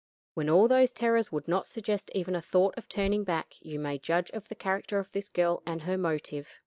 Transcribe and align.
When 0.33 0.49
all 0.49 0.67
those 0.67 0.93
terrors 0.93 1.31
would 1.31 1.47
not 1.47 1.67
suggest 1.67 2.09
even 2.15 2.33
a 2.33 2.41
thought 2.41 2.75
of 2.75 2.89
turning 2.89 3.23
back, 3.23 3.53
you 3.61 3.77
may 3.77 3.99
judge 3.99 4.31
of 4.31 4.49
the 4.49 4.55
character 4.55 4.97
of 4.97 5.11
this 5.11 5.29
girl 5.29 5.61
and 5.63 5.83
her 5.83 5.95
motive. 5.95 6.59